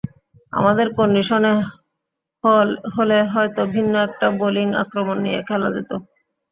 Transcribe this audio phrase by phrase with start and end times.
[0.53, 1.51] আমাদের কন্ডিশনে
[2.95, 5.91] হলে হয়তো ভিন্ন একটা বোলিং আক্রমণ নিয়ে খেলা যেত।